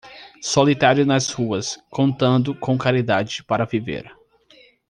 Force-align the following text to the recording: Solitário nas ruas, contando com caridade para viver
Solitário 0.41 1.05
nas 1.05 1.29
ruas, 1.31 1.77
contando 1.91 2.55
com 2.55 2.75
caridade 2.75 3.43
para 3.43 3.65
viver 3.67 4.11